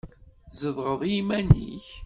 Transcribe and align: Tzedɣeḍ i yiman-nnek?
Tzedɣeḍ 0.49 1.01
i 1.03 1.09
yiman-nnek? 1.13 1.87